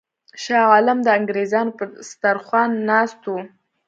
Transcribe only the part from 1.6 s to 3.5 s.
پر سترخوان ناست وو.